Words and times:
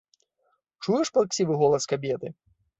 Чуеш 0.85 1.13
плаксівы 1.19 1.53
голас 1.63 1.83
кабеты? 1.95 2.37